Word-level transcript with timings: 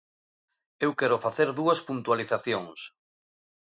Eu 0.85 0.91
quero 0.99 1.21
facer 1.25 1.49
dúas 1.59 1.79
puntualizacións. 1.87 2.79